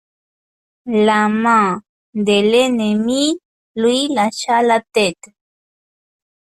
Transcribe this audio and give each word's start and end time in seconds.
La 1.09 1.29
main 1.29 1.79
de 2.15 2.37
l'ennemi 2.49 3.39
lui 3.75 4.07
lâcha 4.07 4.63
la 4.63 4.79
tête. 4.93 5.27